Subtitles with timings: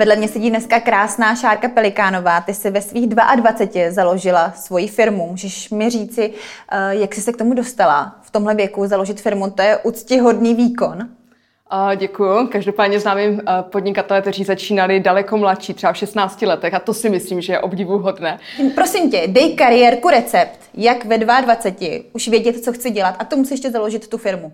[0.00, 2.40] Vedle mě sedí dneska krásná Šárka Pelikánová.
[2.40, 5.26] Ty jsi ve svých 22 založila svoji firmu.
[5.30, 6.32] Můžeš mi říci,
[6.72, 9.50] eh, jak jsi se k tomu dostala v tomhle věku založit firmu?
[9.50, 10.98] To je úctihodný výkon.
[11.72, 12.46] Uh, děkuju.
[12.46, 17.10] Každopádně známým uh, podnikatele, kteří začínali daleko mladší, třeba v 16 letech, a to si
[17.10, 18.38] myslím, že je obdivuhodné.
[18.74, 23.36] Prosím tě, dej kariérku recept, jak ve 22 už vědět, co chci dělat a to
[23.36, 24.52] musíš ještě založit tu firmu.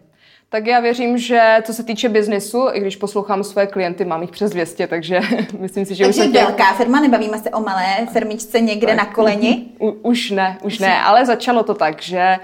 [0.48, 4.30] Tak já věřím, že co se týče biznesu, i když poslouchám své klienty, mám jich
[4.30, 5.20] přes 200, takže
[5.58, 6.42] myslím si, že takže už jsem těch...
[6.42, 8.96] velká firma, nebavíme se o malé firmičce někde tak.
[8.96, 9.66] na koleni?
[9.78, 12.36] U, už ne, už ne, ale začalo to tak, že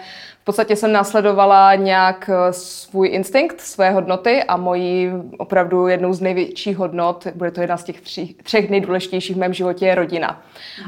[0.43, 6.21] v podstatě jsem následovala nějak eh, svůj instinkt, své hodnoty a mojí opravdu jednou z
[6.21, 10.43] největších hodnot, bude to jedna z těch tři, třech nejdůležitějších v mém životě, je rodina.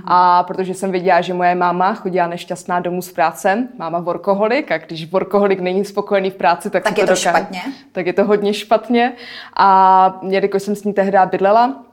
[0.05, 4.79] A protože jsem viděla, že moje máma chodila nešťastná domů z práce, máma workoholik, a
[4.79, 7.63] když workoholik není spokojený v práci, tak, tak je to, to dokáže, špatně.
[7.93, 9.13] Tak je to hodně špatně.
[9.57, 11.85] A jelikož jsem s ní tehdy bydlela,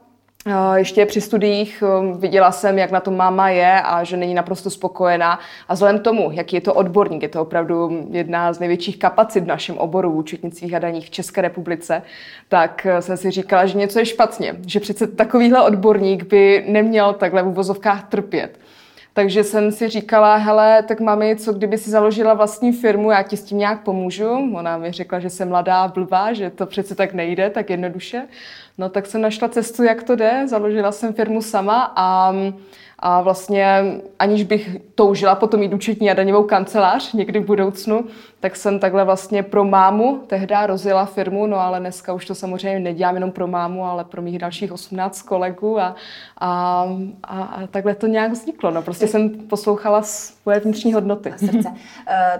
[0.74, 4.70] ještě při studiích um, viděla jsem, jak na to máma je a že není naprosto
[4.70, 5.38] spokojená.
[5.68, 9.46] A vzhledem tomu, jaký je to odborník, je to opravdu jedna z největších kapacit v
[9.46, 12.02] našem oboru účetnicích a daních v České republice,
[12.48, 14.56] tak uh, jsem si říkala, že něco je špatně.
[14.66, 18.58] Že přece takovýhle odborník by neměl takhle v uvozovkách trpět.
[19.14, 23.36] Takže jsem si říkala, hele, tak mami, co kdyby si založila vlastní firmu, já ti
[23.36, 24.30] s tím nějak pomůžu.
[24.54, 28.22] Ona mi řekla, že jsem mladá, blbá, že to přece tak nejde, tak jednoduše.
[28.78, 30.48] No tak jsem našla cestu, jak to jde.
[30.48, 32.34] Založila jsem firmu sama a
[33.04, 33.84] a vlastně
[34.18, 38.04] aniž bych toužila potom mít účetní a daňovou kancelář někdy v budoucnu,
[38.40, 42.80] tak jsem takhle vlastně pro mámu tehdy rozjela firmu, no ale dneska už to samozřejmě
[42.80, 45.94] nedělám jenom pro mámu, ale pro mých dalších 18 kolegů a,
[46.38, 46.86] a,
[47.22, 48.70] a, a takhle to nějak vzniklo.
[48.70, 51.32] No prostě jsem poslouchala svoje vnitřní hodnoty.
[51.36, 51.68] Srdce.
[51.68, 51.74] Uh,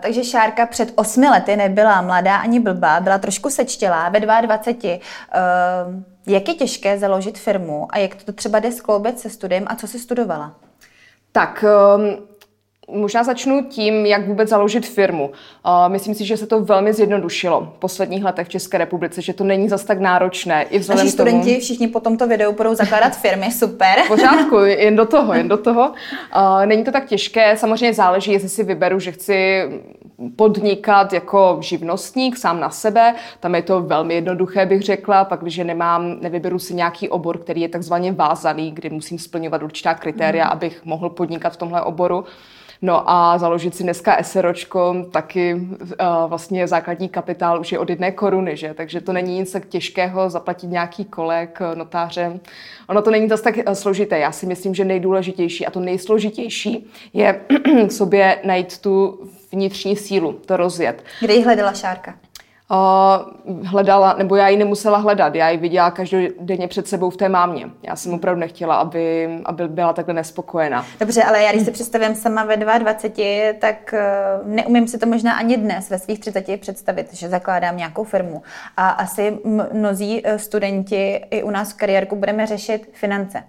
[0.00, 4.90] takže Šárka před osmi lety nebyla mladá ani blbá, byla trošku sečtělá ve 22.
[4.94, 9.76] Uh, jak je těžké založit firmu a jak to třeba jde skloubit se studiem a
[9.76, 10.54] co jsi studovala?
[11.32, 11.64] Tak,
[11.96, 12.28] um,
[12.90, 15.30] možná začnu tím, jak vůbec založit firmu.
[15.88, 19.44] Myslím si, že se to velmi zjednodušilo v posledních letech v České republice, že to
[19.44, 20.62] není zas tak náročné.
[20.62, 21.60] I Naši studenti tomu...
[21.60, 24.02] všichni po tomto videu budou zakládat firmy, super.
[24.04, 25.92] V pořádku, jen do toho, jen do toho.
[26.64, 29.62] Není to tak těžké, samozřejmě záleží, jestli si vyberu, že chci
[30.36, 33.14] podnikat jako živnostník sám na sebe.
[33.40, 35.24] Tam je to velmi jednoduché, bych řekla.
[35.24, 39.94] Pak, když nemám, nevyberu si nějaký obor, který je takzvaně vázaný, kdy musím splňovat určitá
[39.94, 40.52] kritéria, mm.
[40.52, 42.24] abych mohl podnikat v tomhle oboru.
[42.84, 45.66] No a založit si dneska SROčko, taky uh,
[46.26, 48.74] vlastně základní kapitál už je od jedné koruny, že?
[48.74, 52.40] Takže to není nic tak těžkého zaplatit nějaký kolek eh, notářem.
[52.88, 54.18] Ono to není zase tak uh, složité.
[54.18, 57.40] Já si myslím, že nejdůležitější a to nejsložitější je
[57.90, 59.20] sobě najít tu
[59.52, 61.04] vnitřní sílu, to rozjet.
[61.20, 62.14] Kde ji hledala Šárka?
[62.72, 67.28] Uh, hledala, nebo já ji nemusela hledat, já ji viděla každodenně před sebou v té
[67.28, 67.70] mámě.
[67.82, 70.86] Já jsem opravdu nechtěla, aby, aby byla takhle nespokojená.
[71.00, 73.94] Dobře, ale já když si představím sama ve 22, tak
[74.42, 78.42] uh, neumím si to možná ani dnes ve svých 30 představit, že zakládám nějakou firmu.
[78.76, 79.38] A asi
[79.72, 83.42] mnozí uh, studenti i u nás v kariérku budeme řešit finance.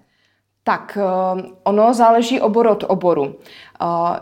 [0.66, 0.98] Tak,
[1.34, 3.34] uh, ono záleží obor od oboru.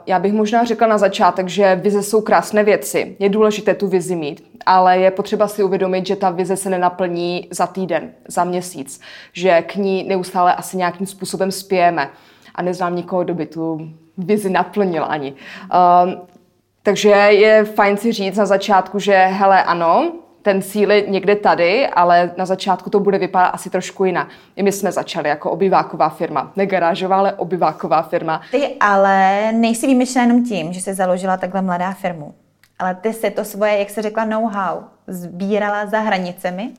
[0.06, 3.16] Já bych možná řekla na začátek, že vize jsou krásné věci.
[3.18, 7.48] Je důležité tu vizi mít, ale je potřeba si uvědomit, že ta vize se nenaplní
[7.50, 9.00] za týden, za měsíc,
[9.32, 12.10] že k ní neustále asi nějakým způsobem spějeme.
[12.54, 15.32] A neznám nikoho, kdo by tu vizi naplnil ani.
[15.32, 16.20] Um,
[16.82, 21.88] takže je fajn si říct na začátku, že hele, ano, ten cíl je někde tady,
[21.88, 24.28] ale na začátku to bude vypadat asi trošku jinak.
[24.56, 26.52] I my jsme začali jako obyváková firma.
[26.56, 28.40] Ne garážová, ale obyváková firma.
[28.50, 32.34] Ty ale nejsi výjimečná jenom tím, že jsi založila takhle mladá firmu.
[32.78, 36.70] Ale ty si to svoje, jak se řekla, know-how sbírala za hranicemi.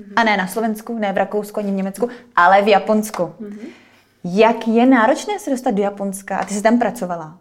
[0.00, 0.12] Mm-hmm.
[0.16, 3.22] A ne na Slovensku, ne v Rakousku, ani v Německu, ale v Japonsku.
[3.22, 3.68] Mm-hmm.
[4.24, 6.36] Jak je náročné se dostat do Japonska?
[6.36, 7.38] A ty jsi tam pracovala.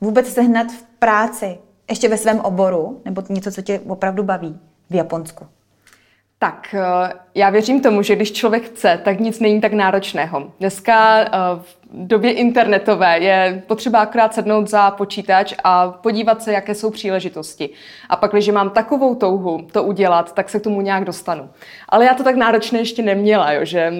[0.00, 1.58] Vůbec sehnat v práci,
[1.90, 5.46] ještě ve svém oboru, nebo něco, co tě opravdu baví v Japonsku?
[6.38, 10.52] Tak, eh, já věřím tomu, že když člověk chce, tak nic není tak náročného.
[10.60, 16.74] Dneska eh, v době internetové je potřeba akorát sednout za počítač a podívat se, jaké
[16.74, 17.70] jsou příležitosti.
[18.08, 21.50] A pak, když mám takovou touhu to udělat, tak se k tomu nějak dostanu.
[21.88, 23.92] Ale já to tak náročné ještě neměla, jo, že,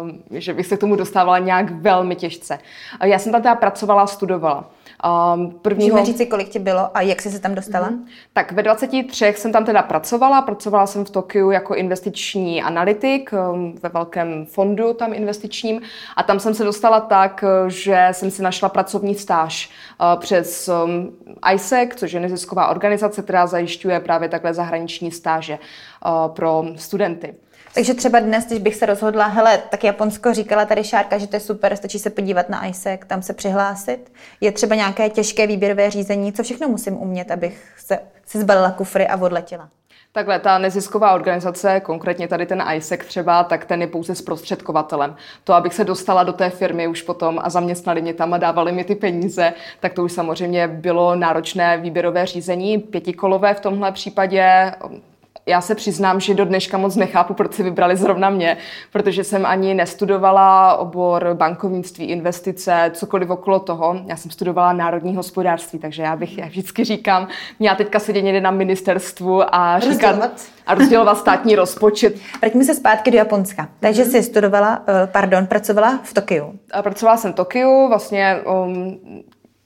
[0.00, 2.58] uh, že bych se k tomu dostávala nějak velmi těžce.
[3.04, 4.70] Já jsem tam teda pracovala studovala.
[5.04, 5.96] Um, prvního...
[5.96, 7.90] Můžeme říct kolik ti bylo a jak jsi se tam dostala?
[7.90, 8.06] Mm-hmm.
[8.32, 10.42] Tak ve 23 jsem tam teda pracovala.
[10.42, 15.82] Pracovala jsem v Tokiu jako investiční analytik um, ve velkém fondu tam investičním
[16.16, 19.70] a tam jsem se dostala tak, že jsem si našla pracovní stáž
[20.00, 21.16] uh, přes um,
[21.54, 25.58] ISEC, což je nezisková organizace, která zajišťuje právě takhle zahraniční stáže
[26.06, 27.34] uh, pro studenty.
[27.76, 31.36] Takže třeba dnes, když bych se rozhodla, hele, tak Japonsko říkala tady Šárka, že to
[31.36, 34.12] je super, stačí se podívat na ISEC, tam se přihlásit.
[34.40, 39.06] Je třeba nějaké těžké výběrové řízení, co všechno musím umět, abych se, si zbalila kufry
[39.06, 39.68] a odletěla.
[40.12, 45.16] Takhle, ta nezisková organizace, konkrétně tady ten ISEC třeba, tak ten je pouze zprostředkovatelem.
[45.44, 48.72] To, abych se dostala do té firmy už potom a zaměstnali mě tam a dávali
[48.72, 54.72] mi ty peníze, tak to už samozřejmě bylo náročné výběrové řízení, pětikolové v tomhle případě,
[55.48, 58.56] já se přiznám, že do dneška moc nechápu, proč si vybrali zrovna mě,
[58.92, 64.00] protože jsem ani nestudovala obor bankovnictví, investice, cokoliv okolo toho.
[64.06, 67.28] Já jsem studovala národní hospodářství, takže já bych, já vždycky říkám,
[67.58, 70.30] měla teďka sedět někde na ministerstvu a říkat
[70.66, 72.14] a rozdělovat státní rozpočet.
[72.40, 73.68] Vraťme se zpátky do Japonska.
[73.80, 76.58] Takže jsi studovala, eh, pardon, pracovala v Tokiu.
[76.72, 79.00] A pracovala jsem v Tokiu, vlastně um,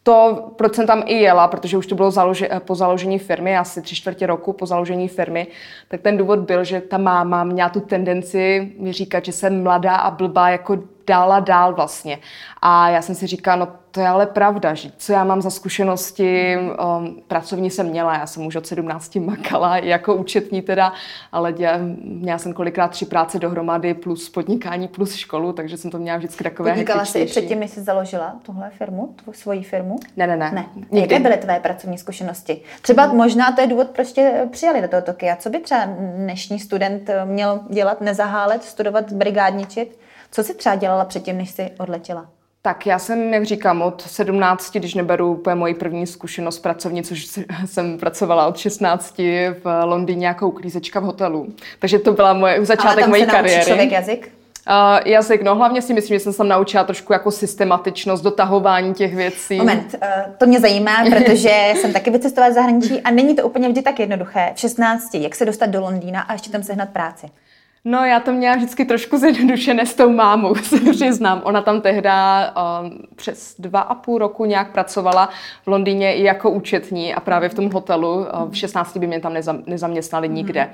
[0.03, 3.83] to, proč jsem tam i jela, protože už to bylo založi, po založení firmy, asi
[3.83, 5.47] tři čtvrtě roku po založení firmy,
[5.89, 9.97] tak ten důvod byl, že ta máma měla tu tendenci mi říkat, že jsem mladá
[9.97, 12.19] a blbá jako dál a dál vlastně.
[12.63, 15.51] A já jsem si říkala, no to je ale pravda, že co já mám za
[15.51, 16.57] zkušenosti,
[16.99, 20.93] um, pracovní jsem měla, já jsem už od 17 makala jako účetní teda,
[21.33, 25.99] ale děla, měla jsem kolikrát tři práce dohromady plus podnikání plus školu, takže jsem to
[25.99, 29.99] měla vždycky takové Podnikala jsi předtím, než jsi založila tuhle firmu, tu svoji firmu?
[30.17, 30.51] Ne, ne, ne.
[30.53, 30.67] ne.
[31.01, 32.63] Jaké byly tvé pracovní zkušenosti?
[32.83, 33.17] Třeba hmm.
[33.17, 35.37] možná to je důvod, proč tě přijali do toho Tokia.
[35.37, 35.85] Co by třeba
[36.17, 39.99] dnešní student měl dělat, nezahálet, studovat, brigádničit?
[40.31, 42.27] Co jsi třeba dělala předtím, než jsi odletěla?
[42.63, 47.27] Tak já jsem, jak říkám, od 17, když neberu úplně moji první zkušenost pracovní, což
[47.67, 49.19] jsem pracovala od 16
[49.65, 51.47] v Londýně jako uklízečka v hotelu.
[51.79, 53.65] Takže to byla moje, začátek mojí kariéry.
[53.65, 54.33] člověk jazyk?
[54.71, 58.95] Uh, jazyk, no hlavně si myslím, že jsem se tam naučila trošku jako systematičnost, dotahování
[58.95, 59.57] těch věcí.
[59.57, 63.83] Moment, uh, to mě zajímá, protože jsem taky vycestovala zahraničí a není to úplně vždy
[63.83, 64.53] tak jednoduché.
[64.55, 67.27] V 16, jak se dostat do Londýna a ještě tam sehnat práci?
[67.85, 71.41] No, já to měla vždycky trošku zjednodušené s tou mámou, se přiznám.
[71.45, 72.47] Ona tam tehda
[72.83, 75.29] um, přes dva a půl roku nějak pracovala
[75.65, 78.17] v Londýně i jako účetní a právě v tom hotelu.
[78.17, 80.71] Uh, v 16 by mě tam nezam, nezaměstnali nikde.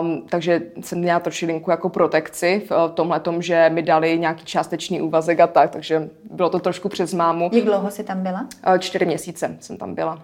[0.00, 4.44] Um, takže jsem měla trošilinku jako protekci v, v tomhle tom, že mi dali nějaký
[4.44, 7.50] částečný úvazek a tak, takže bylo to trošku přes mámu.
[7.52, 8.46] Jak dlouho jsi tam byla?
[8.68, 10.22] Uh, čtyři měsíce jsem tam byla.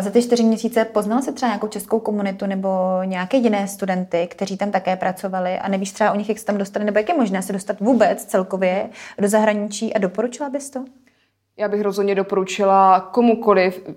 [0.00, 2.68] Za ty čtyři měsíce poznal se třeba nějakou českou komunitu nebo
[3.04, 6.58] nějaké jiné studenty, kteří tam také pracovali a nevíš třeba o nich, jak se tam
[6.58, 10.84] dostali, nebo jak je možné se dostat vůbec celkově do zahraničí a doporučila bys to?
[11.56, 13.88] Já bych rozhodně doporučila komukoliv,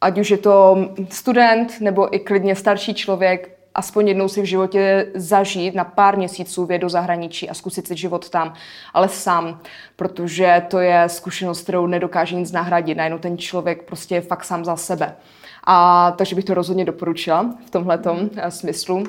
[0.00, 0.76] ať už je to
[1.10, 6.66] student nebo i klidně starší člověk, aspoň jednou si v životě zažít na pár měsíců
[6.66, 8.54] vědu zahraničí a zkusit si život tam,
[8.94, 9.60] ale sám,
[9.96, 12.94] protože to je zkušenost, kterou nedokáže nic nahradit.
[12.94, 15.16] Najednou ten člověk prostě je fakt sám za sebe.
[15.64, 18.00] A takže bych to rozhodně doporučila v tomhle
[18.48, 19.04] smyslu.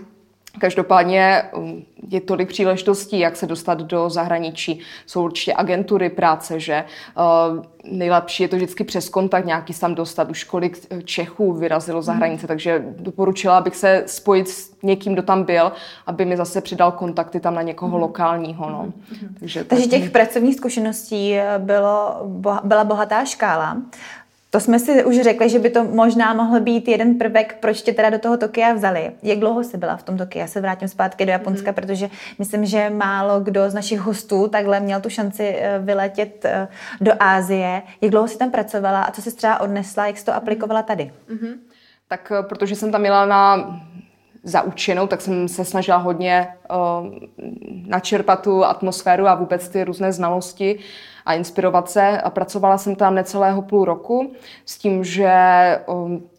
[0.59, 4.79] Každopádně um, je tolik příležitostí, jak se dostat do zahraničí.
[5.05, 6.83] Jsou určitě agentury práce, že
[7.17, 10.29] uh, nejlepší je to vždycky přes kontakt nějaký tam dostat.
[10.29, 12.19] Už kolik Čechů vyrazilo za mhm.
[12.19, 15.71] hranice, takže doporučila bych se spojit s někým, kdo tam byl,
[16.05, 18.01] aby mi zase přidal kontakty tam na někoho mm.
[18.01, 18.69] lokálního.
[18.69, 18.83] No.
[18.83, 19.35] Mm.
[19.39, 22.21] Takže, takže těch pracovních zkušeností bylo,
[22.63, 23.77] byla bohatá škála.
[24.53, 27.93] To jsme si už řekli, že by to možná mohl být jeden prvek, proč tě
[27.93, 29.11] teda do toho Tokia vzali.
[29.23, 30.43] Jak dlouho jsi byla v tom Tokia?
[30.43, 31.75] Já se vrátím zpátky do Japonska, mm.
[31.75, 32.09] protože
[32.39, 36.67] myslím, že málo kdo z našich hostů takhle měl tu šanci eh, vyletět eh,
[37.01, 37.81] do Ázie.
[38.01, 41.11] Jak dlouho jsi tam pracovala a co jsi třeba odnesla, jak jsi to aplikovala tady?
[41.29, 41.53] Mm-hmm.
[42.07, 43.79] Tak eh, protože jsem tam měla na
[44.43, 47.07] zaučenou, tak jsem se snažila hodně uh,
[47.87, 50.79] načerpat tu atmosféru a vůbec ty různé znalosti
[51.25, 52.21] a inspirovat se.
[52.21, 54.31] A pracovala jsem tam necelého půl roku
[54.65, 55.33] s tím, že
[55.87, 56.29] um,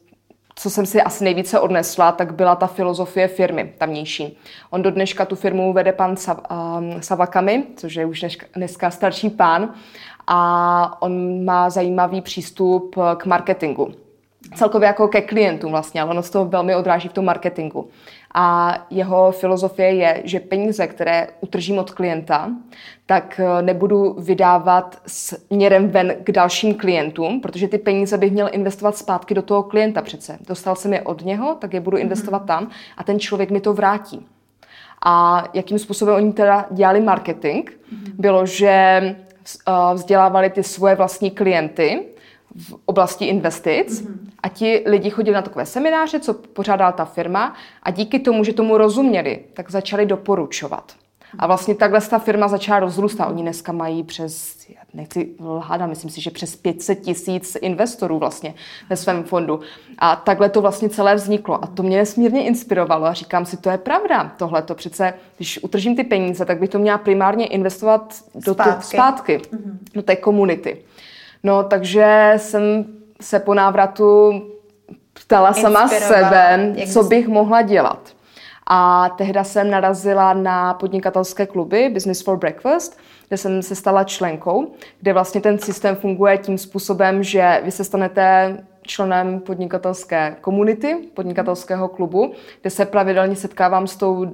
[0.55, 4.39] co jsem si asi nejvíce odnesla, tak byla ta filozofie firmy tamnější.
[4.71, 8.25] On do dneška tu firmu vede pan Sav, um, Savakami, což je už
[8.57, 9.75] dneska starší pán,
[10.27, 13.95] a on má zajímavý přístup k marketingu
[14.55, 17.89] celkově jako ke klientům vlastně, ale ono se to velmi odráží v tom marketingu.
[18.35, 22.51] A jeho filozofie je, že peníze, které utržím od klienta,
[23.07, 28.97] tak eh, nebudu vydávat směrem ven k dalším klientům, protože ty peníze bych měl investovat
[28.97, 30.39] zpátky do toho klienta přece.
[30.49, 32.47] Dostal jsem je od něho, tak je budu investovat mm-hmm.
[32.47, 34.27] tam a ten člověk mi to vrátí.
[35.05, 38.13] A jakým způsobem oni teda dělali marketing, mm-hmm.
[38.19, 39.15] bylo, že eh,
[39.95, 42.05] vzdělávali ty svoje vlastní klienty,
[42.57, 44.14] v oblasti investic mm-hmm.
[44.45, 48.53] A ti lidi chodili na takové semináře, co pořádala ta firma a díky tomu, že
[48.53, 50.93] tomu rozuměli, tak začali doporučovat.
[51.39, 53.29] A vlastně takhle ta firma začala rozrůstat.
[53.29, 54.59] Oni dneska mají přes,
[54.95, 58.55] nechci lhát, myslím si, že přes 500 tisíc investorů vlastně
[58.91, 59.61] ve svém fondu.
[59.99, 61.65] A takhle to vlastně celé vzniklo.
[61.65, 63.07] A to mě nesmírně inspirovalo.
[63.07, 64.33] A říkám si, to je pravda.
[64.37, 68.85] Tohle to přece, když utržím ty peníze, tak bych to měla primárně investovat do zpátky,
[68.85, 69.79] zpátky mm-hmm.
[69.95, 70.83] do té komunity.
[71.43, 72.85] No, takže jsem
[73.25, 74.33] se po návratu
[75.13, 78.15] ptala sama sebe, co bych mohla dělat.
[78.67, 84.73] A tehda jsem narazila na podnikatelské kluby Business for Breakfast, kde jsem se stala členkou,
[85.01, 91.89] kde vlastně ten systém funguje tím způsobem, že vy se stanete členem podnikatelské komunity, podnikatelského
[91.89, 94.29] klubu, kde se pravidelně setkávám s tou uh,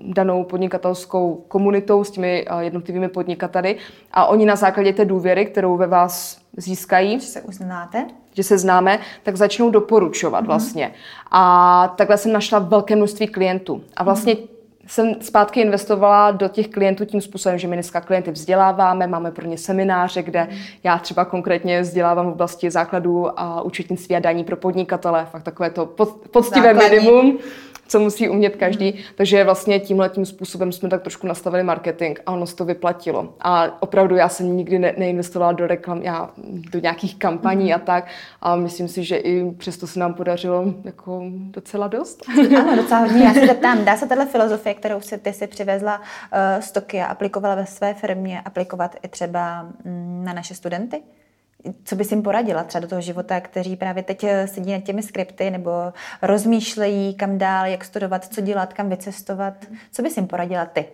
[0.00, 3.76] danou podnikatelskou komunitou, s těmi uh, jednotlivými podnikateli
[4.12, 8.58] a oni na základě té důvěry, kterou ve vás získají, že se uznáte, že se
[8.58, 10.46] známe, tak začnou doporučovat mm-hmm.
[10.46, 10.94] vlastně.
[11.30, 13.82] A takhle jsem našla velké množství klientů.
[13.96, 14.51] A vlastně mm-hmm
[14.92, 19.46] jsem zpátky investovala do těch klientů tím způsobem, že my dneska klienty vzděláváme, máme pro
[19.46, 20.48] ně semináře, kde
[20.84, 25.70] já třeba konkrétně vzdělávám v oblasti základů a účetnictví a daní pro podnikatele, fakt takové
[25.70, 25.86] to
[26.30, 27.38] poctivé minimum
[27.92, 28.86] co musí umět každý.
[28.92, 28.98] Mm.
[29.14, 33.34] Takže vlastně tímhle tím způsobem jsme tak trošku nastavili marketing a ono se to vyplatilo.
[33.40, 36.30] A opravdu já jsem nikdy ne- neinvestovala do reklam, já
[36.72, 37.74] do nějakých kampaní mm.
[37.74, 38.06] a tak.
[38.40, 42.22] A myslím si, že i přesto se nám podařilo jako docela dost.
[42.58, 43.24] Ano, docela hodně.
[43.24, 46.00] Já se zeptám, dá se tahle filozofie, kterou si ty si přivezla
[46.60, 51.02] z Tokia, aplikovala ve své firmě, aplikovat i třeba mm, na naše studenty?
[51.84, 55.02] co bys jim poradila třeba do toho života, kteří právě teď eh, sedí nad těmi
[55.02, 55.70] skripty nebo
[56.22, 59.54] rozmýšlejí, kam dál, jak studovat, co dělat, kam vycestovat.
[59.92, 60.86] Co bys jim poradila ty?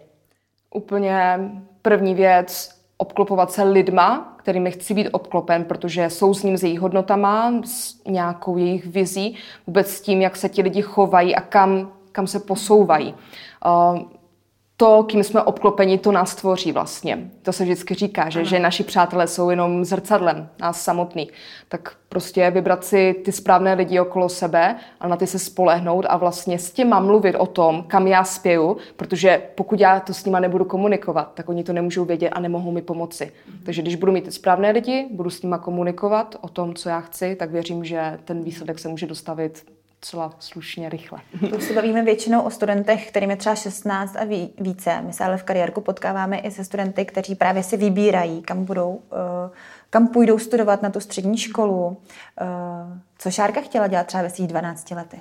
[0.74, 1.38] Úplně
[1.82, 6.80] první věc, obklopovat se lidma, kterými chci být obklopen, protože jsou s ním s jejich
[6.80, 11.92] hodnotama, s nějakou jejich vizí, vůbec s tím, jak se ti lidi chovají a kam,
[12.18, 13.14] kam se posouvají.
[13.66, 13.98] Uh,
[14.76, 17.30] to, kým jsme obklopeni, to nás tvoří vlastně.
[17.42, 21.32] To se vždycky říká, že, že naši přátelé jsou jenom zrcadlem nás samotných.
[21.68, 26.16] Tak prostě vybrat si ty správné lidi okolo sebe a na ty se spolehnout a
[26.16, 30.40] vlastně s těma mluvit o tom, kam já spěju, protože pokud já to s nima
[30.40, 33.24] nebudu komunikovat, tak oni to nemůžou vědět a nemohou mi pomoci.
[33.24, 33.64] Mm-hmm.
[33.64, 37.00] Takže když budu mít ty správné lidi, budu s nima komunikovat o tom, co já
[37.00, 41.18] chci, tak věřím, že ten výsledek se může dostavit docela slušně, rychle.
[41.50, 44.24] To už se bavíme většinou o studentech, kterým je třeba 16 a
[44.60, 45.02] více.
[45.02, 49.00] My se ale v kariérku potkáváme i se studenty, kteří právě si vybírají, kam budou,
[49.12, 49.50] eh,
[49.90, 51.96] kam půjdou studovat na tu střední školu.
[52.40, 52.46] Eh,
[53.18, 55.20] co Šárka chtěla dělat třeba ve svých 12 letech?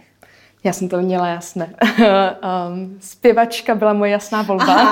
[0.64, 1.76] Já jsem to měla jasné.
[2.70, 4.92] um, zpěvačka byla moje jasná volba.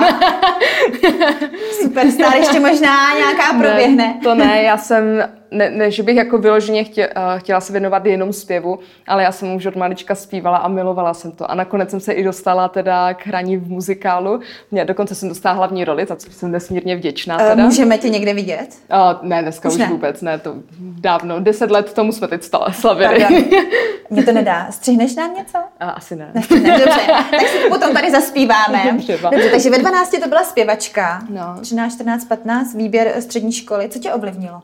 [1.82, 4.06] Super, stále ještě možná nějaká proběhne.
[4.06, 5.04] Ne, to ne, já jsem
[5.50, 9.32] ne, ne, že bych jako vyloženě chtě, uh, chtěla se věnovat jenom zpěvu, ale já
[9.32, 11.50] jsem už od malička zpívala a milovala jsem to.
[11.50, 14.40] A nakonec jsem se i dostala teda k hraní v muzikálu.
[14.70, 17.38] Mě, dokonce jsem dostala hlavní roli, za co jsem nesmírně vděčná.
[17.38, 17.54] Teda.
[17.54, 18.68] Uh, můžeme tě někde vidět?
[18.90, 19.86] Uh, ne, dneska už, už ne.
[19.86, 21.40] vůbec ne, to dávno.
[21.40, 23.26] Deset let tomu jsme teď slavili.
[24.10, 24.66] Mně to nedá.
[24.70, 25.58] Střihneš nám něco?
[25.58, 26.30] Uh, asi ne.
[26.34, 26.42] ne
[26.78, 27.00] dobře,
[27.30, 28.84] tak si to potom tady zaspíváme.
[28.92, 29.18] Dobře,
[29.50, 31.22] takže ve 12 to byla zpěvačka.
[31.30, 31.60] No.
[31.60, 33.88] 13, 14, 15, výběr střední školy.
[33.88, 34.62] Co tě ovlivnilo?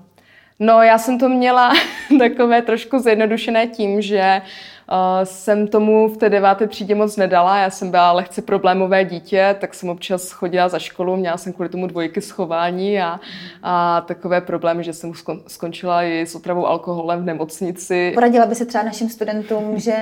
[0.62, 1.72] No, já jsem to měla
[2.18, 7.58] takové trošku zjednodušené tím, že uh, jsem tomu v té deváté třídě moc nedala.
[7.58, 11.68] Já jsem byla lehce problémové dítě, tak jsem občas chodila za školu, měla jsem kvůli
[11.68, 13.20] tomu dvojky schování a,
[13.62, 15.12] a takové problémy, že jsem
[15.46, 18.10] skončila i s otravou alkoholem v nemocnici.
[18.14, 19.94] Poradila by se třeba našim studentům, že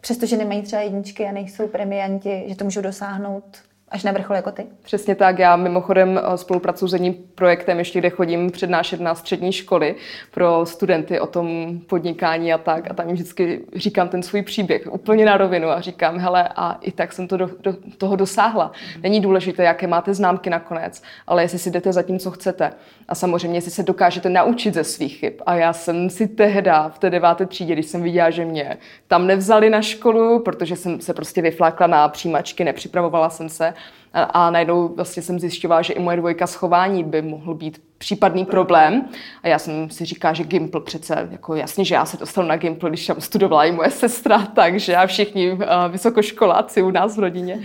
[0.00, 3.44] přestože nemají třeba jedničky a nejsou premianti, že to můžou dosáhnout
[3.88, 4.66] až na vrchol jako ty?
[4.82, 5.38] Přesně tak.
[5.38, 9.94] Já mimochodem eh, spolupracuji s jedním projektem, ještě kde chodím přednášet na střední školy
[10.30, 12.90] pro studenty o tom podnikání a tak.
[12.90, 16.78] A tam jim vždycky říkám ten svůj příběh úplně na rovinu a říkám, hele, a
[16.80, 18.72] i tak jsem to do, do toho dosáhla.
[19.02, 22.72] Není důležité, jaké máte známky nakonec, ale jestli si jdete za tím, co chcete.
[23.08, 25.32] A samozřejmě, jestli se dokážete naučit ze svých chyb.
[25.46, 28.76] A já jsem si tehda v té deváté třídě, když jsem viděla, že mě
[29.08, 33.74] tam nevzali na školu, protože jsem se prostě vyflákla na přijímačky, nepřipravovala jsem se,
[34.12, 39.08] a, najednou vlastně jsem zjišťovala, že i moje dvojka schování by mohl být případný problém.
[39.42, 42.56] A já jsem si říkala, že Gimpl přece, jako jasně, že já se dostanu na
[42.56, 47.20] Gimpl, když tam studovala i moje sestra, takže a všichni uh, vysokoškoláci u nás v
[47.20, 47.60] rodině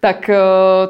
[0.00, 0.36] tak, eh,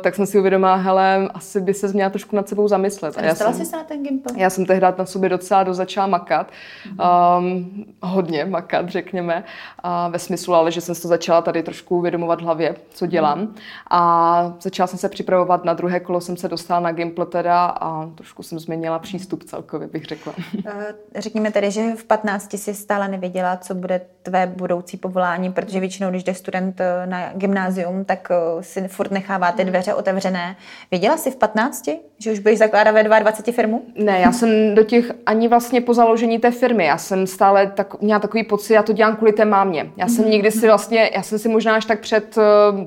[0.02, 3.18] tak jsem si uvědomila, hele, asi by se měla trošku nad sebou zamyslet.
[3.18, 4.28] A dostala jsi se na ten Gimpl?
[4.36, 6.50] Já jsem tehdy na sobě docela do začala makat.
[6.50, 7.38] Mm-hmm.
[7.38, 9.44] Um, hodně makat, řekněme.
[9.78, 13.06] A ve smyslu, ale že jsem si to začala tady trošku uvědomovat v hlavě, co
[13.06, 13.40] dělám.
[13.40, 13.60] Mm-hmm.
[13.90, 18.10] A začala jsem se připravovat na druhé kolo, jsem se dostala na Gimpl teda a
[18.14, 20.34] trošku jsem změnila přístup celkově, bych řekla.
[20.66, 25.80] Eh, řekněme tedy, že v 15 si stále nevěděla, co bude tvé budoucí povolání, protože
[25.80, 28.28] většinou, když jde student eh, na gymnázium, tak
[28.60, 30.56] si furt nechává ty dveře otevřené.
[30.90, 31.88] Věděla jsi v 15,
[32.18, 33.82] že už budeš zakládat ve 22 firmu?
[33.94, 36.84] Ne, já jsem do těch ani vlastně po založení té firmy.
[36.84, 39.90] Já jsem stále tak, měla takový pocit, já to dělám kvůli té mámě.
[39.96, 42.42] Já jsem nikdy si vlastně, já jsem si možná až tak před uh,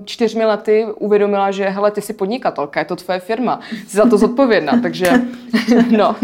[0.05, 4.17] čtyřmi lety uvědomila, že hele, ty jsi podnikatelka, je to tvoje firma, jsi za to
[4.17, 5.11] zodpovědná, takže
[5.97, 6.15] no.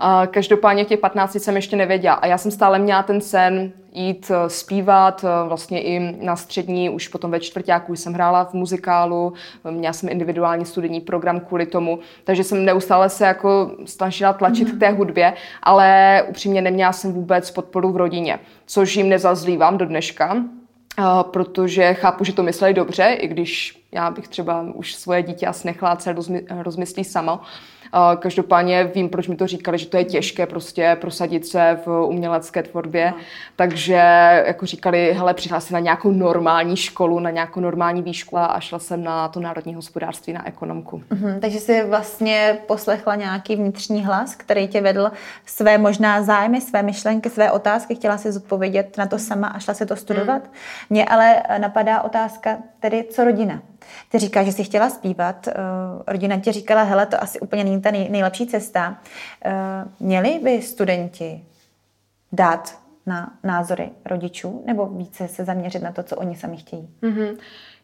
[0.00, 2.14] A každopádně těch 15 jsem ještě nevěděla.
[2.14, 6.90] A já jsem stále měla ten sen jít eh, zpívat, eh, vlastně i na střední,
[6.90, 9.32] už potom ve čtvrtáku jsem hrála v muzikálu,
[9.70, 14.76] měla jsem individuální studijní program kvůli tomu, takže jsem neustále se jako snažila tlačit mm.
[14.76, 15.32] k té hudbě,
[15.62, 20.36] ale upřímně neměla jsem vůbec podporu v rodině, což jim nezazlívám do dneška,
[20.98, 25.46] eh, protože chápu, že to mysleli dobře, i když já bych třeba už svoje dítě
[25.46, 26.16] asi nechala se
[26.62, 27.42] rozmyslí sama,
[28.18, 32.62] Každopádně vím, proč mi to říkali, že to je těžké prostě prosadit se v umělecké
[32.62, 33.12] tvorbě.
[33.56, 33.94] Takže
[34.46, 39.04] jako říkali, hele, přihlásit na nějakou normální školu, na nějakou normální výšku a šla jsem
[39.04, 41.02] na to národní hospodářství, na ekonomku.
[41.10, 45.10] Mhm, takže jsi vlastně poslechla nějaký vnitřní hlas, který tě vedl
[45.46, 49.74] své možná zájmy, své myšlenky, své otázky, chtěla si zodpovědět na to sama a šla
[49.74, 50.42] se to studovat.
[50.42, 50.50] Mm.
[50.90, 53.62] Mě ale napadá otázka, tedy co rodina?
[54.08, 55.52] Ty říkáš, že jsi chtěla zpívat, uh,
[56.06, 58.98] rodina ti říkala, hele, to asi úplně není ta nej, nejlepší cesta.
[59.46, 59.52] Uh,
[60.06, 61.44] měli by studenti
[62.32, 66.88] dát na názory rodičů nebo více se zaměřit na to, co oni sami chtějí?
[67.02, 67.36] Mm-hmm.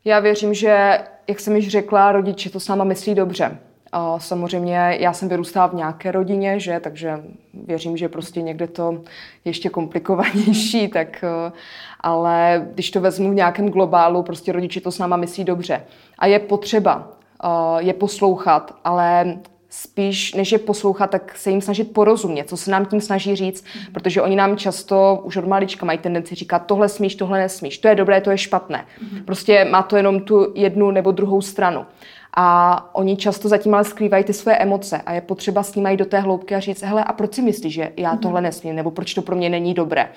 [0.04, 0.98] Já věřím, že,
[1.28, 3.58] jak jsem již řekla, rodiče to sama myslí dobře.
[3.92, 7.22] A samozřejmě já jsem vyrůstala v nějaké rodině, že, takže
[7.54, 9.02] věřím, že prostě někde to
[9.44, 11.52] ještě komplikovanější, tak, eh,
[12.00, 15.84] ale když to vezmu v nějakém globálu, prostě rodiče to s náma myslí dobře.
[16.18, 17.08] A je potřeba
[17.44, 17.48] eh,
[17.78, 19.36] je poslouchat, ale
[19.68, 23.64] spíš, než je poslouchat, tak se jim snažit porozumět, co se nám tím snaží říct,
[23.64, 23.92] mm.
[23.92, 27.88] protože oni nám často už od malička mají tendenci říkat, tohle smíš, tohle nesmíš, to
[27.88, 28.84] je dobré, to je špatné.
[29.12, 29.24] Mm.
[29.24, 31.86] Prostě má to jenom tu jednu nebo druhou stranu.
[32.38, 35.96] A oni často zatím ale skrývají ty své emoce a je potřeba s nimi jít
[35.96, 38.18] do té hloubky a říct, hele, a proč si myslíš, že já mhm.
[38.18, 40.08] tohle nesmím, nebo proč to pro mě není dobré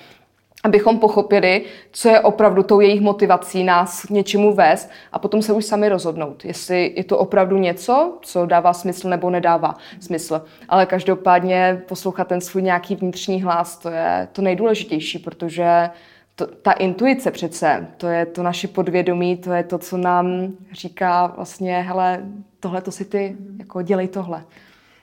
[0.64, 5.52] abychom pochopili, co je opravdu tou jejich motivací nás k něčemu vést a potom se
[5.52, 10.42] už sami rozhodnout, jestli je to opravdu něco, co dává smysl nebo nedává smysl.
[10.68, 15.90] Ale každopádně poslouchat ten svůj nějaký vnitřní hlas, to je to nejdůležitější, protože
[16.34, 21.26] to, ta intuice přece, to je to naše podvědomí, to je to, co nám říká
[21.26, 22.20] vlastně, hele,
[22.60, 24.44] tohle to si ty, jako dělej tohle.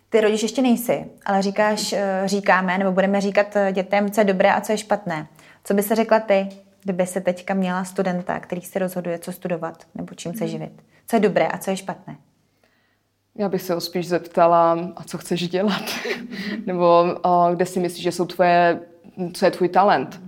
[0.10, 4.26] Ty rodič ještě nejsi, ale říkáš, eh, říkáme, nebo budeme říkat eh, dětem, co je
[4.26, 5.28] dobré a co je špatné.
[5.68, 6.50] Co by se řekla ty,
[6.84, 10.52] kdyby se teďka měla studenta, který se rozhoduje, co studovat nebo čím se mhm.
[10.52, 10.72] živit?
[11.08, 12.18] Co je dobré a co je špatné?
[13.36, 15.84] Já bych se ho spíš zeptala, a co chceš dělat?
[16.66, 18.80] nebo uh, kde si myslíš, že jsou tvoje,
[19.34, 20.22] co je tvůj talent?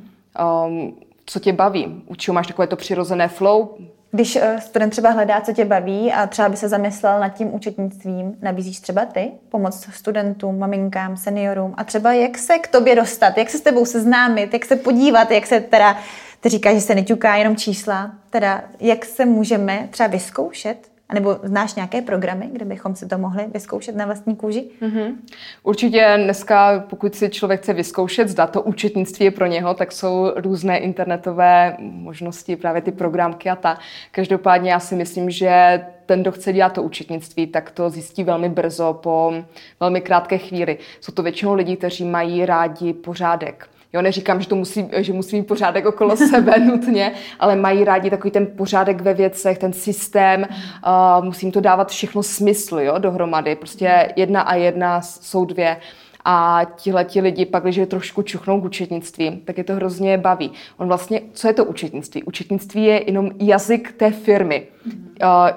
[0.65, 2.03] Um, co tě baví?
[2.05, 3.77] U čeho máš takové to přirozené flow?
[4.11, 7.53] Když uh, student třeba hledá, co tě baví a třeba by se zamyslel nad tím
[7.53, 9.31] účetnictvím, nabízíš třeba ty?
[9.49, 11.73] Pomoc studentům, maminkám, seniorům?
[11.77, 15.31] A třeba jak se k tobě dostat, jak se s tebou seznámit, jak se podívat,
[15.31, 15.97] jak se teda,
[16.39, 20.77] ty říkáš, že se neťuká jenom čísla, teda jak se můžeme třeba vyzkoušet
[21.13, 24.69] nebo znáš nějaké programy, kde bychom si to mohli vyzkoušet na vlastní kůži?
[24.81, 25.15] Mm-hmm.
[25.63, 30.31] Určitě dneska, pokud si člověk chce vyzkoušet, zda to účetnictví je pro něho, tak jsou
[30.35, 33.77] různé internetové možnosti, právě ty programky a ta.
[34.11, 38.49] Každopádně já si myslím, že ten, kdo chce dělat to účetnictví, tak to zjistí velmi
[38.49, 39.33] brzo po
[39.79, 40.77] velmi krátké chvíli.
[41.01, 45.35] Jsou to většinou lidi, kteří mají rádi pořádek Jo, neříkám, že to musí, že musí
[45.35, 50.41] mít pořádek okolo sebe nutně, ale mají rádi takový ten pořádek ve věcech, ten systém,
[50.41, 53.55] uh, musím to dávat všechno smysl, jo, dohromady.
[53.55, 55.77] Prostě jedna a jedna jsou dvě.
[56.25, 60.17] A tihle ti lidi pak, když je trošku čuchnou k účetnictví, tak je to hrozně
[60.17, 60.51] baví.
[60.77, 62.23] On vlastně, co je to účetnictví?
[62.23, 64.67] Účetnictví je jenom jazyk té firmy.
[64.85, 64.91] Uh,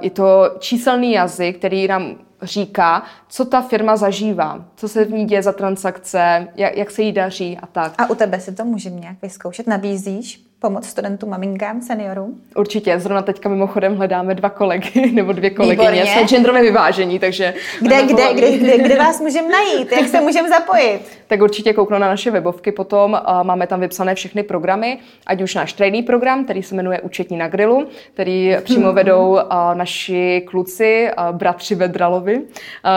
[0.00, 5.24] je to číselný jazyk, který nám říká, co ta firma zažívá, co se v ní
[5.24, 7.94] děje za transakce, jak, jak se jí daří a tak.
[7.98, 9.66] A u tebe si to můžeme nějak vyzkoušet?
[9.66, 12.40] Nabízíš pomoc studentům, maminkám, seniorům?
[12.56, 13.00] Určitě.
[13.00, 16.06] Zrovna teďka mimochodem hledáme dva kolegy nebo dvě kolegyně.
[16.06, 17.54] Jsme genderové vyvážení, takže...
[17.80, 19.92] Kde, kde, kde, kde, kde vás můžeme najít?
[19.92, 21.00] Jak se můžeme zapojit?
[21.26, 23.20] Tak určitě kouknu na naše webovky potom.
[23.42, 27.48] Máme tam vypsané všechny programy, ať už náš trainee program, který se jmenuje Učetní na
[27.48, 29.38] grilu, který přímo vedou
[29.74, 32.42] naši kluci, bratři Vedralovi,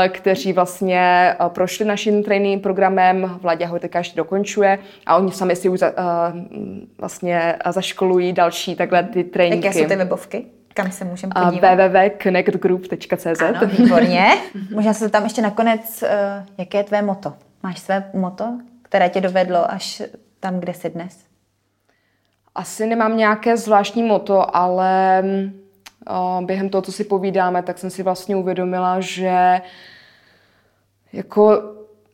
[0.09, 3.37] kteří vlastně prošli naším trainee programem.
[3.41, 5.79] Vladě ho teďka ještě dokončuje a oni sami si už
[6.97, 9.67] vlastně a zaškolují další takhle ty tréninky.
[9.67, 10.45] Jaké jsou ty webovky?
[10.73, 11.75] Kam se můžeme podívat?
[11.75, 14.27] www.connectgroup.cz Ano, výborně.
[14.73, 16.09] Možná se tam ještě nakonec, uh,
[16.57, 17.33] jaké je tvé moto?
[17.63, 20.01] Máš své moto, které tě dovedlo až
[20.39, 21.25] tam, kde jsi dnes?
[22.55, 25.23] Asi nemám nějaké zvláštní moto, ale
[26.41, 29.61] během toho, co si povídáme, tak jsem si vlastně uvědomila, že
[31.13, 31.61] jako,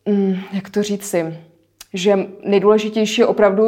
[0.05, 1.37] mm, jak to říci,
[1.93, 3.63] že nejdůležitější je opravdu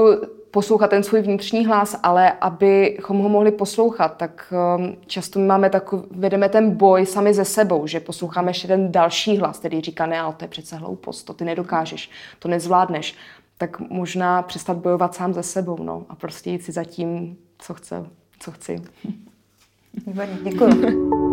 [0.54, 6.04] poslouchat ten svůj vnitřní hlas, ale abychom ho mohli poslouchat, tak um, často máme takový,
[6.12, 10.20] vedeme ten boj sami ze sebou, že posloucháme ještě ten další hlas, který říká, ne,
[10.20, 13.16] ale to je přece hloupost, to ty nedokážeš, to nezvládneš.
[13.58, 17.74] Tak možná přestat bojovat sám ze sebou, no, a prostě jít si za tím, co
[17.74, 18.06] chce,
[18.40, 18.82] co chci.
[20.44, 21.33] Děkuji.